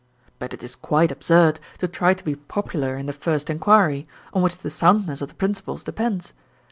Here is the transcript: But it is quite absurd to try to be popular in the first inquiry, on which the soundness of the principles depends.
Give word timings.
But 0.39 0.51
it 0.51 0.63
is 0.63 0.75
quite 0.75 1.11
absurd 1.11 1.59
to 1.77 1.87
try 1.87 2.15
to 2.15 2.23
be 2.23 2.35
popular 2.35 2.97
in 2.97 3.05
the 3.05 3.13
first 3.13 3.51
inquiry, 3.51 4.07
on 4.33 4.41
which 4.41 4.57
the 4.57 4.71
soundness 4.71 5.21
of 5.21 5.27
the 5.29 5.35
principles 5.35 5.83
depends. 5.83 6.33